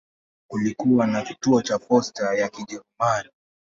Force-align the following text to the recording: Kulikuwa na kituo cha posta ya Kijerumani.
Kulikuwa 0.49 1.07
na 1.07 1.21
kituo 1.21 1.61
cha 1.61 1.79
posta 1.79 2.33
ya 2.35 2.49
Kijerumani. 2.49 3.29